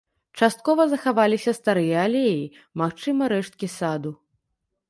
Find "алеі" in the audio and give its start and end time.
2.07-2.41